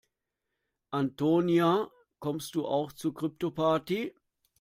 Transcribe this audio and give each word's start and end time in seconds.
Antonia, 0.91 1.91
kommst 2.17 2.55
du 2.55 2.65
auch 2.65 2.91
zur 2.91 3.13
Kryptoparty? 3.13 4.15